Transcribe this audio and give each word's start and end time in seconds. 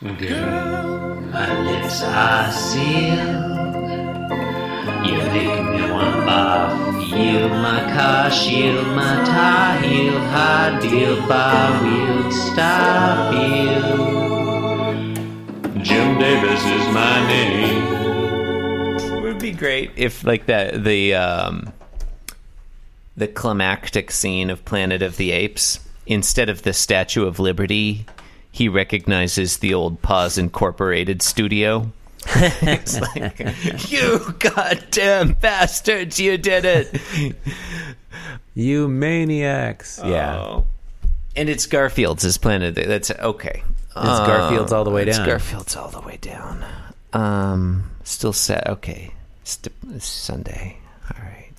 Girl, 0.00 1.20
my 1.32 1.60
lips 1.60 2.04
are 2.04 2.52
sealed. 2.52 3.18
You 5.04 5.18
make 5.32 5.64
me 5.74 5.90
want 5.90 6.22
barf. 6.22 7.08
Yield 7.10 7.50
my 7.50 7.80
car, 7.92 8.30
shield 8.30 8.86
my 8.94 9.24
tie, 9.24 9.80
heel, 9.80 10.16
high 10.20 10.78
deal, 10.78 11.16
bar 11.26 11.82
wheel, 11.82 12.30
stop 12.30 13.34
you. 13.34 13.80
Jim 15.82 16.16
Davis 16.20 16.64
is 16.64 16.94
my 16.94 17.26
name. 17.26 17.82
It 19.00 19.20
would 19.20 19.40
be 19.40 19.50
great 19.50 19.90
if, 19.96 20.22
like 20.22 20.46
that, 20.46 20.84
the 20.84 21.14
um, 21.14 21.72
the 23.16 23.26
climactic 23.26 24.12
scene 24.12 24.48
of 24.48 24.64
Planet 24.64 25.02
of 25.02 25.16
the 25.16 25.32
Apes, 25.32 25.80
instead 26.06 26.48
of 26.48 26.62
the 26.62 26.72
Statue 26.72 27.26
of 27.26 27.40
Liberty, 27.40 28.06
he 28.50 28.68
recognizes 28.68 29.58
the 29.58 29.74
old 29.74 30.02
Paws 30.02 30.38
Incorporated 30.38 31.22
studio. 31.22 31.92
it's 32.26 33.00
like, 33.00 33.90
you 33.90 34.34
goddamn 34.38 35.34
bastards, 35.34 36.18
you 36.20 36.36
did 36.36 36.64
it. 36.64 37.36
You 38.54 38.88
maniacs. 38.88 40.00
Yeah. 40.04 40.36
Oh. 40.36 40.66
And 41.36 41.48
it's 41.48 41.66
Garfield's 41.66 42.24
as 42.24 42.38
Planet. 42.38 42.74
That's 42.74 43.10
okay. 43.12 43.62
It's 43.90 44.20
Garfield's 44.20 44.72
all 44.72 44.84
the 44.84 44.90
way 44.90 45.04
It's 45.04 45.16
down. 45.16 45.26
Garfield's 45.26 45.76
all 45.76 45.88
the 45.88 46.00
way 46.00 46.18
down. 46.20 46.64
Um, 47.12 47.90
still 48.04 48.32
set. 48.32 48.68
Okay, 48.68 49.12
St- 49.44 50.02
Sunday. 50.02 50.78
All 51.10 51.24
right. 51.24 51.52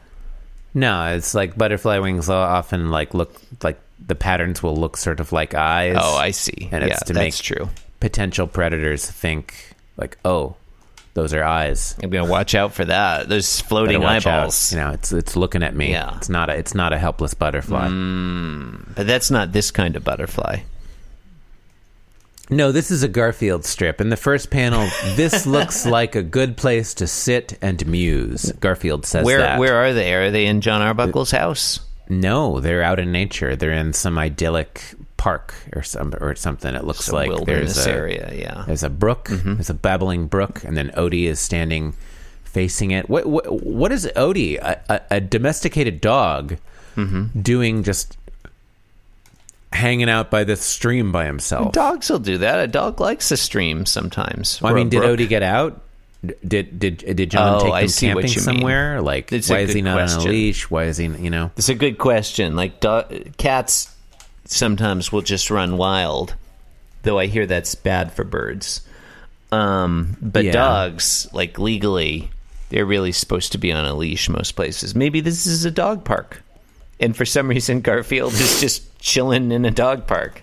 no. 0.75 1.15
It's 1.15 1.35
like 1.35 1.57
butterfly 1.57 1.99
wings 2.01 2.29
often 2.29 2.91
like 2.91 3.15
look 3.15 3.41
like 3.63 3.81
the 4.05 4.15
patterns 4.15 4.63
will 4.63 4.77
look 4.77 4.97
sort 4.97 5.21
of 5.21 5.33
like 5.33 5.55
eyes. 5.55 5.97
Oh, 5.99 6.17
I 6.17 6.33
see. 6.33 6.69
And 6.71 6.85
yeah, 6.85 6.93
it's 6.93 7.03
to 7.05 7.13
that's 7.15 7.23
make 7.23 7.35
true. 7.35 7.71
potential 8.01 8.47
predators 8.47 9.07
think 9.07 9.68
like, 9.99 10.17
oh, 10.25 10.57
those 11.15 11.35
are 11.35 11.43
eyes. 11.43 11.97
I'm 12.03 12.11
gonna 12.11 12.31
watch 12.31 12.55
out 12.55 12.73
for 12.73 12.85
that. 12.85 13.29
There's 13.29 13.61
floating 13.61 14.01
watch 14.01 14.27
out. 14.27 14.39
eyeballs. 14.39 14.73
You 14.73 14.79
know, 14.79 14.91
it's 14.93 15.13
it's 15.13 15.37
looking 15.37 15.63
at 15.63 15.75
me. 15.75 15.91
Yeah. 15.91 16.17
It's 16.17 16.29
not 16.29 16.49
a 16.49 16.55
it's 16.57 16.75
not 16.75 16.93
a 16.93 16.99
helpless 16.99 17.35
butterfly. 17.35 17.89
Mm, 17.89 18.95
but 18.95 19.07
that's 19.07 19.31
not 19.31 19.53
this 19.53 19.71
kind 19.71 19.97
of 19.97 20.05
butterfly. 20.05 20.61
No, 22.51 22.73
this 22.73 22.91
is 22.91 23.03
a 23.03 23.09
Garfield 23.09 23.65
strip. 23.67 24.01
In 24.01 24.09
the 24.09 24.17
first 24.17 24.51
panel, 24.51 24.89
this 25.17 25.45
looks 25.57 25.85
like 25.85 26.15
a 26.15 26.23
good 26.23 26.57
place 26.57 26.95
to 26.95 27.07
sit 27.07 27.59
and 27.61 27.85
muse. 27.87 28.53
Garfield 28.53 29.05
says 29.05 29.25
Where 29.25 29.41
that. 29.41 29.59
where 29.59 29.77
are 29.77 29.93
they? 29.93 30.15
Are 30.15 30.31
they 30.31 30.47
in 30.47 30.61
John 30.63 30.81
Arbuckle's 30.81 31.31
house? 31.31 31.81
No, 32.09 32.61
they're 32.61 32.83
out 32.83 32.99
in 33.01 33.13
nature. 33.13 33.55
They're 33.55 33.73
in 33.73 33.93
some 33.93 34.17
idyllic 34.19 34.83
park 35.19 35.55
or 35.75 35.83
some 35.83 36.15
or 36.21 36.35
something. 36.35 36.75
It 36.75 36.85
looks 36.85 37.05
Some 37.05 37.17
like 37.17 37.29
wilderness 37.29 37.75
there's 37.75 37.87
a 37.87 37.93
area, 37.93 38.33
yeah. 38.35 38.65
there's 38.67 38.83
a 38.83 38.89
brook. 38.89 39.27
Mm-hmm. 39.27 39.55
There's 39.57 39.69
a 39.69 39.75
babbling 39.75 40.27
brook, 40.29 40.65
and 40.65 40.77
then 40.77 40.89
Odie 40.97 41.25
is 41.25 41.39
standing 41.41 41.93
facing 42.45 42.93
it. 42.93 43.11
What 43.11 43.27
what, 43.27 43.63
what 43.63 43.93
is 43.93 44.07
Odie? 44.17 44.57
A, 44.59 44.81
a, 44.89 45.01
a 45.17 45.21
domesticated 45.21 46.01
dog 46.01 46.57
Mm-hmm. 46.97 47.43
doing 47.43 47.85
just 47.85 48.17
hanging 49.73 50.09
out 50.09 50.31
by 50.31 50.45
this 50.45 50.61
stream 50.63 51.13
by 51.13 51.27
himself. 51.27 51.73
Dogs 51.73 52.11
will 52.11 52.19
do 52.19 52.39
that. 52.39 52.59
A 52.59 52.67
dog 52.67 53.01
likes 53.01 53.29
to 53.29 53.37
stream 53.37 53.87
sometimes. 53.87 54.61
Well, 54.61 54.73
I 54.73 54.75
mean, 54.77 54.89
did 54.89 55.03
brook. 55.03 55.19
Odie 55.21 55.29
get 55.29 55.43
out? 55.43 55.81
Did 56.45 56.81
did 56.81 56.97
did 57.15 57.31
John 57.31 57.61
Oh, 57.61 57.65
take 57.67 57.73
I 57.73 57.83
him 57.83 57.89
see 57.89 58.07
what 58.13 58.23
camping 58.25 58.31
you 58.31 58.37
mean. 58.47 58.57
somewhere? 58.57 59.01
Like, 59.01 59.33
It's 59.33 59.49
why 59.49 59.59
is 59.61 59.73
he 59.73 59.83
not 59.83 60.01
on 60.01 60.09
a 60.09 60.25
leash? 60.25 60.69
Why 60.69 60.85
is 60.85 60.97
he? 60.97 61.07
You 61.07 61.31
know, 61.31 61.53
It's 61.57 61.69
a 61.69 61.77
good 61.77 61.99
question. 61.99 62.57
Like 62.57 62.81
do- 62.81 63.31
cats 63.37 63.95
sometimes 64.49 65.13
will 65.13 65.23
just 65.23 65.51
run 65.51 65.77
wild, 65.77 66.35
though 67.03 67.19
I 67.19 67.27
hear 67.27 67.47
that's 67.47 67.75
bad 67.77 68.13
for 68.13 68.25
birds. 68.25 68.81
Um, 69.53 70.17
but 70.21 70.45
Yeah. 70.45 70.53
dogs, 70.53 71.29
like 71.33 71.59
legally, 71.59 72.31
they're 72.71 72.85
really 72.85 73.13
supposed 73.13 73.53
to 73.53 73.59
be 73.59 73.73
on 73.73 73.85
a 73.85 73.95
leash 73.95 74.29
most 74.29 74.53
places. 74.53 74.95
Maybe 74.95 75.21
this 75.21 75.47
is 75.47 75.65
a 75.65 75.71
dog 75.71 76.05
park, 76.05 76.43
and 76.99 77.17
for 77.17 77.25
some 77.25 77.49
reason 77.55 77.81
Garfield 77.81 78.33
is 78.35 78.61
just 78.61 78.99
chilling 78.99 79.53
in 79.53 79.65
a 79.65 79.71
dog 79.71 80.07
park. 80.07 80.43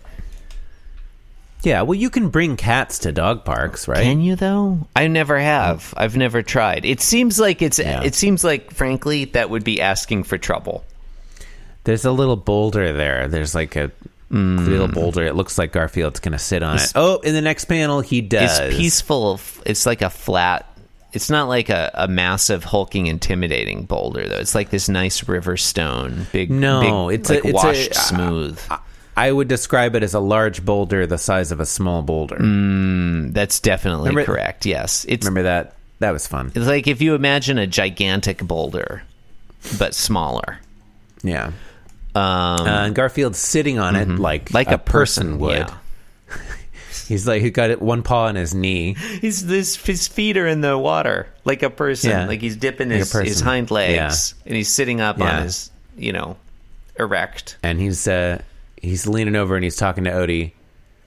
yeah. 1.64 1.82
Well, 1.82 1.96
you 1.96 2.10
can 2.10 2.30
bring 2.30 2.58
cats 2.58 3.00
to 3.00 3.12
dog 3.12 3.44
parks, 3.44 3.88
right? 3.88 4.04
Can 4.04 4.22
you 4.22 4.36
though? 4.36 4.88
I 4.96 5.08
never 5.08 5.38
have. 5.40 5.94
I've 5.98 6.16
never 6.16 6.42
tried. 6.44 6.86
It 6.86 7.02
seems 7.02 7.40
like 7.40 7.62
it's. 7.62 7.80
Yeah. 7.80 8.04
It 8.04 8.14
seems 8.16 8.44
like, 8.44 8.72
frankly, 8.72 9.26
that 9.26 9.50
would 9.50 9.64
be 9.64 9.82
asking 9.82 10.24
for 10.24 10.38
trouble. 10.38 10.84
There's 11.86 12.04
a 12.06 12.12
little 12.12 12.36
boulder 12.36 12.92
there. 12.94 13.28
There's 13.28 13.56
like 13.56 13.76
a 13.76 13.92
Mm. 14.32 14.68
little 14.68 14.88
boulder. 14.88 15.24
It 15.24 15.36
looks 15.36 15.58
like 15.60 15.72
Garfield's 15.72 16.20
going 16.20 16.32
to 16.34 16.40
sit 16.40 16.64
on 16.64 16.78
it. 16.78 16.92
Oh, 16.96 17.18
in 17.20 17.36
the 17.36 17.42
next 17.42 17.66
panel, 17.66 18.02
he 18.02 18.22
does. 18.22 18.60
It's 18.60 18.76
peaceful. 18.76 19.40
It's 19.68 19.86
like 19.86 20.02
a 20.02 20.10
flat. 20.10 20.66
It's 21.14 21.30
not 21.30 21.48
like 21.48 21.70
a, 21.70 21.92
a 21.94 22.08
massive, 22.08 22.64
hulking, 22.64 23.06
intimidating 23.06 23.84
boulder 23.86 24.28
though. 24.28 24.40
It's 24.40 24.56
like 24.56 24.72
this 24.72 24.90
nice 24.90 25.28
river 25.30 25.56
stone, 25.58 26.26
big. 26.34 26.50
No, 26.50 27.08
big, 27.10 27.20
it's 27.22 27.30
like 27.30 27.46
a, 27.46 27.48
it's 27.50 27.54
washed 27.54 27.92
a, 27.92 27.94
smooth. 27.94 28.60
I 29.16 29.32
would 29.32 29.48
describe 29.48 29.96
it 29.96 30.02
as 30.04 30.14
a 30.16 30.20
large 30.20 30.66
boulder 30.66 31.06
the 31.08 31.20
size 31.20 31.52
of 31.54 31.60
a 31.62 31.66
small 31.66 32.02
boulder. 32.02 32.38
That's 33.32 33.60
definitely 33.62 34.10
remember- 34.10 34.26
correct. 34.26 34.66
Yes, 34.66 35.06
it's 35.08 35.26
Remember 35.26 35.44
that? 35.44 35.76
That 36.00 36.12
was 36.12 36.28
fun. 36.28 36.52
it's 36.54 36.66
like 36.68 36.88
if 36.88 37.00
you 37.02 37.14
imagine 37.16 37.58
a 37.60 37.68
gigantic 37.68 38.40
boulder, 38.40 39.04
but 39.78 39.94
smaller. 39.94 40.58
Yeah. 41.24 41.52
Um, 42.16 42.22
Uh, 42.68 42.86
and 42.86 42.96
Garfield's 42.96 43.38
sitting 43.40 43.78
on 43.80 43.96
it 43.96 44.08
like 44.08 44.54
like 44.54 44.72
a, 44.72 44.78
person, 44.78 45.38
would. 45.40 45.58
Yeah. 45.58 45.78
He's 47.08 47.28
like 47.28 47.42
he 47.42 47.52
got 47.52 47.70
it 47.70 47.82
one 47.82 48.02
paw 48.04 48.26
on 48.26 48.36
his 48.36 48.56
knee. 48.56 48.96
He's 49.22 49.46
this 49.46 49.76
his 49.76 50.08
feet 50.08 50.38
are 50.38 50.48
in 50.48 50.62
the 50.62 50.78
water 50.78 51.28
like 51.44 51.62
a 51.62 51.70
person, 51.70 52.10
Yeah. 52.10 52.26
like 52.26 52.42
he's 52.42 52.56
dipping 52.56 52.90
Like 52.90 53.00
his, 53.00 53.12
his 53.12 53.42
hind 53.42 53.70
legs, 53.70 54.34
and 54.46 54.56
he's 54.56 54.70
sitting 54.70 55.02
up 55.02 55.20
Yeah. 55.20 55.38
on 55.38 55.44
his 55.44 55.70
you 55.98 56.12
know, 56.14 56.38
erect. 57.00 57.58
and 57.64 57.80
he's 57.80 58.08
uh, 58.08 58.42
he's 58.82 59.06
leaning 59.08 59.36
over 59.36 59.56
and 59.56 59.64
he's 59.64 59.76
talking 59.76 60.06
to 60.06 60.12
Odie. 60.12 60.54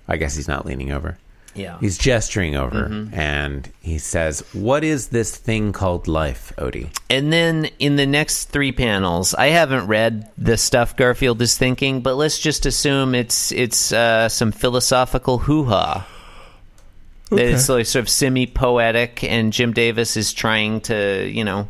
I 0.07 0.17
guess 0.19 0.35
he's 0.37 0.49
not 0.49 0.65
leaning 0.67 0.93
over. 0.93 1.19
Yeah. 1.59 1.79
He's 1.81 1.99
gesturing 1.99 2.55
over, 2.55 3.09
and 3.13 3.69
he 3.81 3.99
says, 3.99 4.45
"What 4.53 4.85
is 4.85 5.09
this 5.09 5.37
thing 5.37 5.73
called 5.73 6.07
life, 6.07 6.53
Odie?" 6.57 6.89
And 7.11 7.33
then 7.33 7.69
in 7.81 7.97
the 7.97 8.07
next 8.07 8.47
three 8.47 8.71
panels, 8.71 9.35
I 9.35 9.49
haven't 9.49 9.89
read 9.89 10.31
the 10.39 10.57
stuff 10.57 10.97
Garfield 10.97 11.43
is 11.43 11.59
thinking, 11.59 12.01
but 12.01 12.15
let's 12.15 12.39
just 12.39 12.65
assume 12.65 13.15
it's 13.15 13.51
it's 13.51 13.93
uh, 13.93 14.29
some 14.29 14.53
philosophical 14.53 15.39
hoo 15.39 15.65
ha. 15.65 16.07
That 17.31 17.41
It's 17.41 17.69
like 17.69 17.87
sort 17.87 18.05
of 18.05 18.09
semi 18.09 18.47
poetic, 18.47 19.25
and 19.25 19.53
Jim 19.53 19.73
Davis 19.73 20.17
is 20.17 20.33
trying 20.33 20.81
to, 20.83 21.29
you 21.29 21.45
know, 21.45 21.69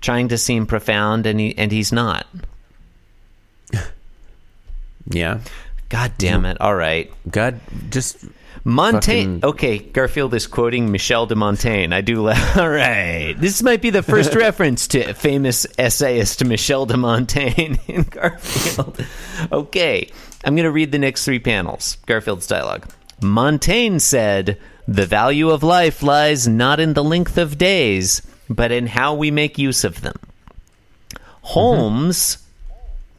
trying 0.00 0.28
to 0.28 0.38
seem 0.38 0.64
profound, 0.66 1.26
and 1.26 1.40
he 1.40 1.58
and 1.58 1.72
he's 1.72 1.92
not. 1.92 2.26
Yeah, 5.10 5.40
God 5.88 6.12
damn 6.18 6.44
it! 6.44 6.60
All 6.60 6.74
right, 6.74 7.10
God, 7.30 7.60
just 7.90 8.24
Montaigne. 8.64 9.36
Fucking- 9.40 9.44
Okay, 9.48 9.78
Garfield 9.78 10.34
is 10.34 10.46
quoting 10.46 10.92
Michel 10.92 11.24
de 11.26 11.34
Montaigne. 11.34 11.92
I 11.94 12.02
do. 12.02 12.22
La- 12.22 12.52
All 12.56 12.68
right, 12.68 13.34
this 13.38 13.62
might 13.62 13.80
be 13.80 13.88
the 13.90 14.02
first 14.02 14.34
reference 14.46 14.86
to 14.88 15.14
famous 15.14 15.66
essayist 15.78 16.44
Michel 16.44 16.84
de 16.86 16.96
Montaigne 16.96 17.76
in 17.88 18.02
Garfield. 18.02 19.02
Okay, 19.50 20.10
I'm 20.44 20.54
going 20.54 20.64
to 20.64 20.70
read 20.70 20.92
the 20.92 20.98
next 20.98 21.24
three 21.24 21.38
panels. 21.38 21.96
Garfield's 22.06 22.46
dialogue. 22.46 22.86
Montaigne 23.22 23.98
said, 23.98 24.58
"The 24.86 25.06
value 25.06 25.48
of 25.50 25.62
life 25.62 26.02
lies 26.02 26.46
not 26.46 26.80
in 26.80 26.92
the 26.92 27.02
length 27.04 27.38
of 27.38 27.56
days, 27.56 28.20
but 28.50 28.70
in 28.72 28.88
how 28.88 29.14
we 29.14 29.30
make 29.30 29.56
use 29.56 29.84
of 29.84 30.02
them." 30.02 30.14
Mm-hmm. 31.14 31.22
Holmes. 31.42 32.38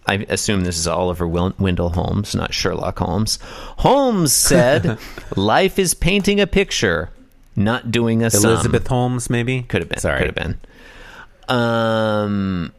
I 0.09 0.25
assume 0.27 0.63
this 0.63 0.79
is 0.79 0.87
Oliver 0.87 1.27
Wendell 1.27 1.91
Holmes, 1.91 2.33
not 2.33 2.51
Sherlock 2.51 2.97
Holmes. 2.97 3.37
Holmes 3.77 4.33
said, 4.33 4.97
"Life 5.35 5.77
is 5.77 5.93
painting 5.93 6.39
a 6.41 6.47
picture, 6.47 7.11
not 7.55 7.91
doing 7.91 8.23
a 8.23 8.31
sum." 8.31 8.51
Elizabeth 8.51 8.87
Holmes, 8.87 9.29
maybe 9.29 9.61
Could 9.61 9.81
have 9.81 9.89
been. 9.89 9.99
Sorry, 9.99 10.17
Could 10.17 10.35
have 10.35 10.35
been. 10.35 11.55
Um, 11.55 12.71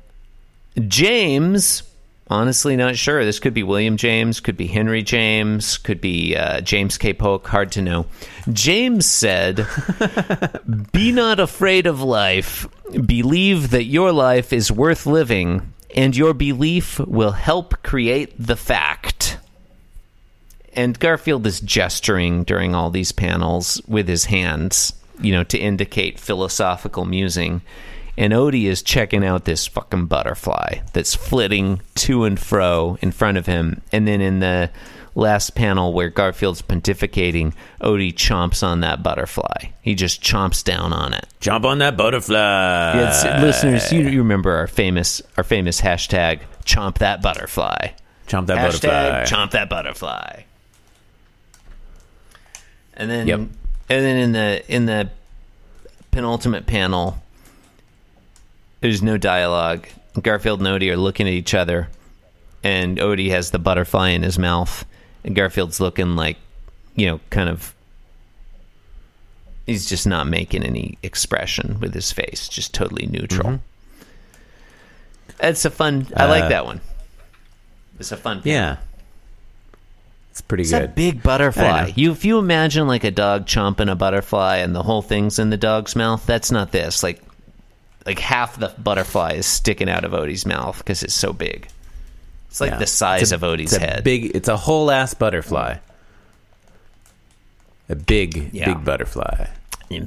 James. 0.88 1.85
Honestly, 2.27 2.75
not 2.77 2.97
sure. 2.97 3.25
This 3.25 3.38
could 3.41 3.55
be 3.55 3.65
William 3.65 3.97
James, 3.97 4.38
could 4.41 4.56
be 4.56 4.67
Henry 4.69 5.03
James, 5.03 5.79
could 5.79 6.00
be 6.00 6.37
uh, 6.37 6.61
James 6.61 6.97
K. 6.97 7.12
Polk. 7.12 7.47
Hard 7.47 7.73
to 7.73 7.83
know. 7.83 8.06
James 8.53 9.06
said, 9.06 9.67
"Be 10.93 11.12
not 11.12 11.38
afraid 11.38 11.87
of 11.87 12.03
life. 12.03 12.69
Believe 13.06 13.71
that 13.71 13.85
your 13.85 14.12
life 14.12 14.53
is 14.53 14.71
worth 14.71 15.06
living, 15.06 15.73
and 15.94 16.16
your 16.16 16.34
belief 16.34 16.98
will 17.00 17.32
help 17.32 17.82
create 17.82 18.34
the 18.38 18.56
fact." 18.56 19.38
And 20.75 20.98
Garfield 20.98 21.46
is 21.46 21.60
gesturing 21.60 22.44
during 22.44 22.75
all 22.75 22.90
these 22.90 23.12
panels 23.12 23.82
with 23.88 24.06
his 24.06 24.26
hands, 24.26 24.92
you 25.20 25.32
know, 25.32 25.44
to 25.44 25.58
indicate 25.58 26.20
philosophical 26.20 27.04
musing. 27.04 27.62
And 28.16 28.32
Odie 28.32 28.66
is 28.66 28.82
checking 28.82 29.25
out 29.25 29.46
this 29.46 29.66
fucking 29.66 30.06
butterfly 30.06 30.81
that's 30.92 31.14
flitting 31.14 31.81
to 31.96 32.25
and 32.25 32.38
fro 32.38 32.98
in 33.00 33.12
front 33.12 33.38
of 33.38 33.46
him. 33.46 33.81
And 33.92 34.06
then 34.06 34.20
in 34.20 34.40
the 34.40 34.70
last 35.15 35.55
panel 35.55 35.93
where 35.93 36.09
Garfield's 36.09 36.62
pontificating, 36.62 37.53
Odie 37.81 38.12
chomps 38.15 38.62
on 38.67 38.81
that 38.81 39.03
butterfly. 39.03 39.71
He 39.83 39.95
just 39.95 40.23
chomps 40.23 40.62
down 40.65 40.93
on 40.93 41.12
it. 41.15 41.27
jump 41.41 41.65
on 41.65 41.79
that 41.79 41.97
butterfly. 41.97 43.41
Listeners, 43.43 43.91
you, 43.93 44.09
you 44.09 44.19
remember 44.19 44.53
our 44.53 44.67
famous 44.67 45.21
our 45.37 45.45
famous 45.45 45.81
hashtag 45.81 46.41
chomp 46.65 46.99
that 46.99 47.23
butterfly. 47.23 47.89
Jump 48.27 48.47
that 48.49 48.59
Hashtag 48.59 48.83
butterfly. 48.83 49.37
chomp 49.37 49.51
that 49.53 49.69
butterfly. 49.69 50.43
And 52.95 53.11
then 53.11 53.27
Yep. 53.27 53.39
and 53.41 53.51
then 53.89 54.17
in 54.17 54.33
the 54.33 54.62
in 54.75 54.87
the 54.87 55.11
penultimate 56.11 56.67
panel 56.67 57.23
there's 58.81 59.03
no 59.03 59.17
dialogue. 59.19 59.87
Garfield 60.21 60.61
and 60.61 60.69
Odie 60.69 60.91
are 60.91 60.97
looking 60.97 61.27
at 61.27 61.33
each 61.35 61.55
other 61.55 61.89
and 62.65 62.99
Odie 62.99 63.31
has 63.31 63.51
the 63.51 63.59
butterfly 63.59 64.11
in 64.11 64.23
his 64.23 64.39
mouth 64.39 64.85
and 65.25 65.34
Garfield's 65.37 65.81
looking 65.81 66.17
like 66.17 66.37
you 66.96 67.06
know, 67.06 67.20
kind 67.31 67.49
of 67.49 67.75
he's 69.67 69.88
just 69.88 70.06
not 70.06 70.26
making 70.26 70.64
any 70.64 70.99
expression 71.02 71.78
with 71.81 71.94
his 71.94 72.11
face, 72.12 72.49
just 72.49 72.75
totally 72.75 73.06
neutral. 73.06 73.61
It's 75.40 75.64
a 75.64 75.70
fun 75.70 76.06
I 76.17 76.26
like 76.26 76.44
Uh, 76.44 76.49
that 76.49 76.67
one. 76.67 76.81
It's 77.99 78.12
a 78.12 78.17
fun 78.17 78.40
yeah, 78.44 78.78
it's 80.31 80.40
pretty 80.40 80.62
It's 80.62 80.72
good. 80.72 80.82
a 80.82 80.88
big 80.88 81.23
butterfly. 81.23 81.93
You 81.94 82.12
if 82.12 82.25
you 82.25 82.38
imagine 82.38 82.87
like 82.87 83.05
a 83.05 83.11
dog 83.11 83.46
chomping 83.46 83.90
a 83.90 83.94
butterfly 83.94 84.56
and 84.56 84.75
the 84.75 84.82
whole 84.82 85.02
thing's 85.02 85.38
in 85.38 85.50
the 85.50 85.56
dog's 85.56 85.94
mouth, 85.96 86.25
that's 86.26 86.50
not 86.50 86.73
this. 86.73 87.02
Like 87.02 87.23
like 88.06 88.19
half 88.19 88.58
the 88.58 88.75
butterfly 88.78 89.32
is 89.34 89.46
sticking 89.46 89.88
out 89.88 90.05
of 90.05 90.12
Odie's 90.12 90.46
mouth 90.46 90.78
because 90.78 91.02
it's 91.02 91.14
so 91.14 91.32
big. 91.32 91.69
It's 92.50 92.61
like 92.61 92.73
Yeah. 92.73 92.79
the 92.79 92.87
size 92.87 93.32
a- 93.32 93.37
of 93.37 93.41
Odie's 93.43 93.76
head. 93.76 94.02
Big. 94.05 94.32
It's 94.35 94.49
a 94.49 94.56
whole 94.56 94.91
ass 94.91 95.14
butterfly. 95.14 95.76
A 97.88 97.94
big, 97.97 98.50
Yeah. 98.52 98.67
big 98.75 98.85
butterfly. 98.85 99.47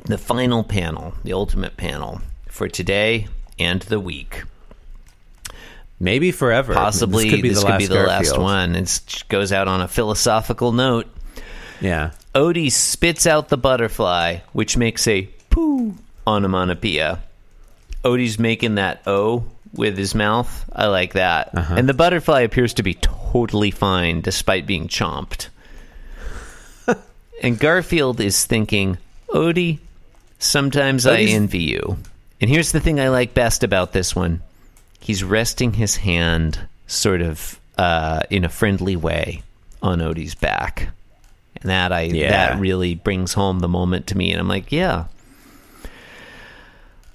the 0.06 0.18
final 0.18 0.64
panel, 0.64 1.14
the 1.26 1.34
ultimate 1.34 1.76
panel 1.76 2.22
for 2.48 2.70
today 2.70 3.28
and 3.60 3.82
the 3.84 4.00
week. 4.00 4.44
Maybe 6.00 6.32
forever. 6.32 6.74
Possibly 6.74 7.26
this 7.26 7.34
could 7.34 7.42
be 7.42 7.50
the 7.50 7.62
last, 8.06 8.26
Garfield. 8.30 8.42
one. 8.42 8.76
It 8.76 9.24
goes 9.28 9.52
out 9.52 9.68
on 9.68 9.82
a 9.82 9.88
philosophical 9.90 10.72
note. 10.72 11.08
Yeah. 11.82 12.12
Odie 12.34 12.72
spits 12.72 13.28
out 13.28 13.50
the 13.50 13.58
butterfly, 13.58 14.38
which 14.54 14.78
makes 14.78 15.06
a 15.08 15.24
poo 15.50 15.96
onomatopoeia. 16.26 17.20
Odie's 18.06 18.40
making 18.40 18.76
that 18.76 19.02
O 19.06 19.44
with 19.74 19.98
his 19.98 20.14
mouth. 20.16 20.70
I 20.72 20.88
like 20.88 21.14
that. 21.14 21.50
And 21.54 21.90
the 21.90 21.94
butterfly 21.94 22.42
appears 22.42 22.76
to 22.76 22.84
be 22.84 22.94
totally 22.96 23.72
fine 23.72 24.22
despite 24.22 24.68
being 24.68 24.88
chomped. 24.88 25.50
and 27.44 27.60
Garfield 27.60 28.20
is 28.20 28.46
thinking, 28.46 28.98
Odie, 29.30 29.80
sometimes 30.40 31.06
I 31.06 31.22
envy 31.22 31.64
you. 31.64 31.98
And 32.42 32.50
here's 32.50 32.72
the 32.72 32.80
thing 32.80 33.00
I 33.00 33.10
like 33.10 33.34
best 33.34 33.64
about 33.64 33.94
this 33.94 34.16
one 34.16 34.42
he's 35.00 35.24
resting 35.24 35.74
his 35.74 35.98
hand 35.98 36.60
sort 36.88 37.22
of 37.22 37.60
uh, 37.78 38.22
in 38.30 38.46
a 38.46 38.50
friendly 38.50 38.96
way 38.96 39.44
on 39.82 40.00
Odie's 40.00 40.36
back. 40.36 40.90
And 41.62 41.70
that 41.70 41.92
I 41.92 42.04
Yeah. 42.04 42.30
that 42.30 42.60
really 42.60 42.96
brings 42.96 43.34
home 43.34 43.60
the 43.60 43.68
moment 43.68 44.08
to 44.08 44.18
me 44.18 44.32
and 44.32 44.40
I'm 44.40 44.48
like, 44.48 44.72
yeah. 44.72 45.06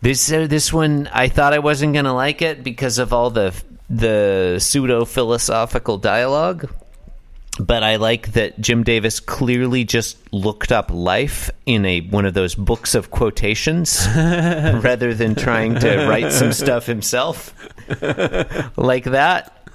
This 0.00 0.30
uh, 0.30 0.46
this 0.46 0.72
one 0.72 1.08
I 1.12 1.28
thought 1.28 1.52
I 1.52 1.58
wasn't 1.58 1.92
going 1.92 2.04
to 2.04 2.12
like 2.12 2.40
it 2.42 2.62
because 2.62 2.98
of 2.98 3.12
all 3.12 3.30
the 3.30 3.52
the 3.90 4.56
pseudo 4.60 5.04
philosophical 5.04 5.98
dialogue. 5.98 6.70
But 7.60 7.82
I 7.82 7.96
like 7.96 8.34
that 8.34 8.60
Jim 8.60 8.84
Davis 8.84 9.18
clearly 9.18 9.82
just 9.82 10.16
looked 10.32 10.70
up 10.70 10.92
life 10.92 11.50
in 11.66 11.84
a 11.84 12.00
one 12.02 12.24
of 12.24 12.34
those 12.34 12.54
books 12.54 12.94
of 12.94 13.10
quotations 13.10 14.06
rather 14.16 15.12
than 15.12 15.34
trying 15.34 15.74
to 15.80 16.06
write 16.06 16.30
some 16.30 16.52
stuff 16.52 16.86
himself 16.86 17.52
like 18.76 19.04
that. 19.04 19.68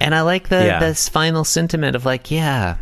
And 0.00 0.16
I 0.16 0.22
like 0.22 0.48
the 0.48 0.64
Yeah. 0.66 0.80
this 0.80 1.08
final 1.08 1.44
sentiment 1.44 1.94
of 1.94 2.04
like, 2.04 2.32
yeah, 2.32 2.78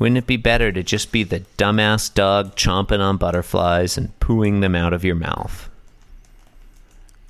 wouldn't 0.00 0.18
it 0.18 0.26
be 0.26 0.36
better 0.36 0.72
to 0.72 0.82
just 0.82 1.12
be 1.12 1.22
the 1.22 1.40
dumbass 1.56 2.12
dog 2.12 2.56
chomping 2.56 2.98
on 2.98 3.18
butterflies 3.18 3.96
and 3.96 4.18
pooing 4.18 4.62
them 4.62 4.74
out 4.74 4.92
of 4.92 5.04
your 5.04 5.14
mouth? 5.14 5.69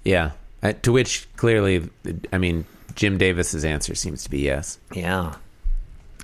Yeah. 0.05 0.33
Uh, 0.63 0.73
to 0.83 0.93
which 0.93 1.29
clearly, 1.37 1.89
I 2.33 2.39
mean, 2.39 2.65
Jim 2.95 3.19
Davis's 3.19 3.65
answer 3.65 3.95
seems 3.95 4.25
to 4.25 4.31
be 4.31 4.41
yes. 4.41 4.79
Yeah. 4.95 5.35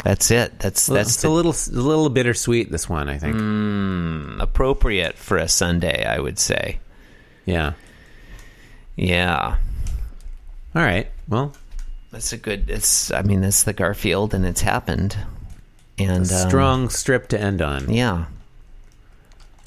That's 0.05 0.31
it. 0.31 0.59
That's 0.59 0.89
Well, 0.89 0.97
that's 0.97 1.11
it's 1.11 1.23
the 1.23 1.29
a 1.29 1.31
little, 1.31 1.53
a 1.53 1.81
little 1.83 2.11
bittersweet. 2.11 2.71
This 2.71 2.89
one, 2.89 3.09
I 3.09 3.19
think. 3.19 4.41
appropriate 4.41 5.17
for 5.17 5.39
a 5.39 5.49
Sunday, 5.49 6.05
I 6.05 6.21
would 6.21 6.39
say. 6.39 6.79
Yeah. 7.47 7.73
Yeah. 8.97 9.57
All 10.75 10.83
right. 10.83 11.09
Well, 11.29 11.55
That's 12.13 12.33
a 12.33 12.37
good 12.37 12.69
it's 12.71 13.11
I 13.11 13.23
mean, 13.23 13.41
that's 13.41 13.63
the 13.65 13.73
Garfield 13.73 14.35
and 14.35 14.45
it's 14.45 14.61
happened. 14.61 15.17
And 15.99 16.19
um, 16.19 16.25
strong 16.25 16.89
strip 16.91 17.29
to 17.29 17.41
end 17.41 17.63
on. 17.63 17.91
yeah. 17.91 18.27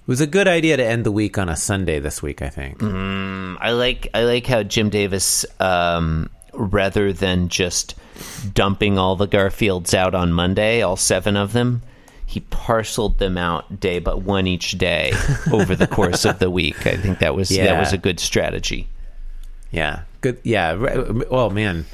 It 0.09 0.13
was 0.13 0.21
a 0.21 0.27
good 0.27 0.47
idea 0.47 0.75
to 0.75 0.83
end 0.83 1.05
the 1.05 1.11
week 1.11 1.37
on 1.37 1.49
a 1.49 1.55
Sunday 1.55 1.99
this 1.99 2.19
week. 2.23 2.41
I 2.41 2.49
think. 2.49 2.81
I 2.81 3.73
like 3.73 4.09
I 4.15 4.23
like 4.23 4.47
how 4.47 4.63
Jim 4.63 4.89
Davis, 4.89 5.45
um, 5.59 6.31
rather 6.51 7.13
than 7.13 7.47
just 7.47 7.93
dumping 8.51 8.97
all 8.97 9.15
the 9.15 9.27
Garfields 9.27 9.93
out 9.93 10.15
on 10.15 10.33
Monday, 10.33 10.81
all 10.81 10.95
seven 10.95 11.37
of 11.37 11.53
them, 11.53 11.83
he 12.25 12.39
parceled 12.39 13.19
them 13.19 13.37
out 13.37 13.79
day 13.79 13.99
but 13.99 14.23
one 14.23 14.47
each 14.47 14.79
day 14.79 15.13
over 15.51 15.75
the 15.75 15.85
course 15.85 16.25
of 16.25 16.39
the 16.39 16.49
week. 16.49 16.87
I 16.87 16.97
think 16.97 17.19
that 17.19 17.35
was 17.35 17.49
that 17.49 17.79
was 17.79 17.93
a 17.93 17.97
good 17.99 18.19
strategy. 18.19 18.87
Yeah. 19.69 20.05
Good. 20.21 20.39
Yeah. 20.41 20.71
Oh 21.29 21.51
man, 21.51 21.85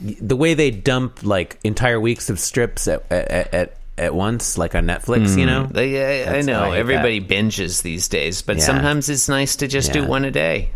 the 0.00 0.36
way 0.36 0.54
they 0.54 0.70
dump 0.70 1.22
like 1.22 1.60
entire 1.64 2.00
weeks 2.00 2.30
of 2.30 2.40
strips 2.40 2.88
at 2.88 3.04
at 3.12 3.52
at, 3.52 3.76
at 4.04 4.14
once, 4.14 4.56
like 4.58 4.74
on 4.74 4.84
Netflix. 4.86 5.36
You 5.38 5.46
know, 5.46 5.62
Like, 5.72 5.92
I, 5.94 6.38
I 6.38 6.40
know 6.42 6.62
I 6.64 6.78
everybody 6.78 7.20
binges 7.20 7.82
these 7.82 8.08
days, 8.08 8.42
but 8.42 8.56
Yeah. 8.58 8.64
sometimes 8.64 9.08
it's 9.08 9.28
nice 9.28 9.56
to 9.56 9.68
just 9.68 9.92
do 9.92 10.04
one 10.06 10.24
a 10.24 10.30
day. 10.30 10.70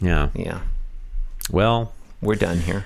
yeah. 0.00 0.28
Yeah, 0.34 0.60
Well, 1.50 1.92
we're 2.20 2.34
done 2.36 2.58
here. 2.60 2.84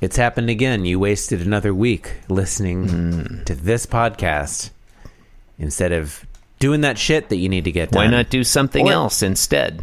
it's 0.00 0.16
happened 0.16 0.50
again. 0.50 0.84
You 0.84 0.98
wasted 0.98 1.40
another 1.42 1.74
week 1.74 2.12
listening 2.28 2.88
Hmm. 2.88 3.44
to 3.44 3.54
this 3.54 3.86
podcast 3.86 4.70
instead 5.58 5.92
of 5.92 6.24
doing 6.58 6.80
that 6.82 6.98
shit 6.98 7.28
that 7.28 7.36
you 7.36 7.48
need 7.48 7.64
to 7.64 7.72
get 7.72 7.90
done. 7.90 8.04
Why 8.04 8.10
not 8.10 8.30
do 8.30 8.44
something 8.44 8.88
Or- 8.88 8.92
else 8.92 9.22
instead? 9.22 9.82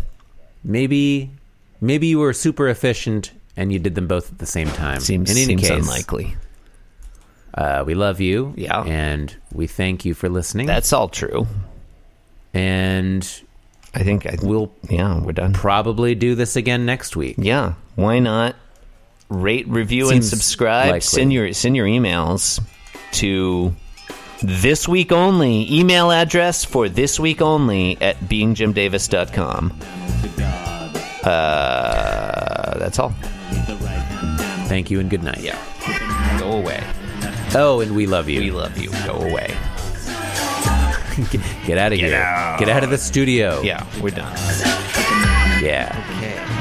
Maybe, 0.63 1.31
maybe 1.79 2.07
you 2.07 2.19
were 2.19 2.33
super 2.33 2.67
efficient 2.67 3.31
and 3.57 3.71
you 3.71 3.79
did 3.79 3.95
them 3.95 4.07
both 4.07 4.31
at 4.31 4.37
the 4.39 4.45
same 4.45 4.69
time. 4.69 4.99
Seems 5.01 5.29
In 5.31 5.37
any 5.37 5.45
seems 5.45 5.61
case, 5.61 5.71
unlikely. 5.71 6.35
Uh, 7.53 7.83
we 7.85 7.93
love 7.95 8.19
you. 8.21 8.53
Yeah. 8.55 8.81
and 8.83 9.35
we 9.53 9.67
thank 9.67 10.05
you 10.05 10.13
for 10.13 10.29
listening. 10.29 10.67
That's 10.67 10.93
all 10.93 11.09
true. 11.09 11.47
and 12.53 13.27
I 13.93 14.03
think 14.03 14.25
I, 14.25 14.37
we'll 14.41 14.71
yeah, 14.89 15.19
we're 15.19 15.33
done. 15.33 15.53
probably 15.53 16.15
do 16.15 16.35
this 16.35 16.55
again 16.55 16.85
next 16.85 17.15
week. 17.17 17.35
Yeah, 17.37 17.73
why 17.95 18.19
not 18.19 18.55
rate, 19.29 19.67
review, 19.67 20.09
and 20.09 20.23
subscribe? 20.23 20.87
likely. 20.87 21.01
Send 21.01 21.33
your 21.33 21.51
send 21.53 21.75
your 21.75 21.85
emails 21.87 22.61
to 23.13 23.75
this 24.41 24.87
week 24.87 25.11
only 25.11 25.71
email 25.71 26.09
address 26.09 26.63
for 26.63 26.87
this 26.87 27.19
week 27.19 27.41
only 27.41 27.97
at 28.01 28.17
beingjimdavis.com. 28.21 29.77
Uh, 31.23 32.77
that's 32.79 32.97
all. 32.97 33.13
Thank 34.67 34.89
you 34.89 34.99
and 35.01 35.09
good 35.09 35.23
night. 35.23 35.41
Yeah, 35.41 35.59
go 36.39 36.53
away. 36.53 36.81
Oh, 37.53 37.81
and 37.81 37.95
we 37.95 38.05
love 38.07 38.29
you. 38.29 38.39
We 38.39 38.51
love 38.51 38.77
you. 38.77 38.89
Go 39.05 39.13
away. 39.13 39.47
Get 41.65 41.77
out 41.77 41.91
of 41.91 41.99
here. 41.99 42.15
out. 42.15 42.59
Get 42.59 42.69
out 42.69 42.83
of 42.83 42.89
the 42.89 42.97
studio. 42.97 43.61
Yeah, 43.61 43.85
we're 44.01 44.11
done. 44.11 44.33
Yeah. 45.61 45.91
Okay. 46.17 46.60